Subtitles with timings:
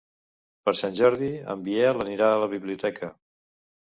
[0.67, 3.13] Per Sant Jordi en Biel anirà a la biblioteca.